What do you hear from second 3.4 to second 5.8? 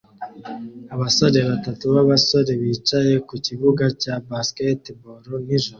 kibuga cya basketball nijoro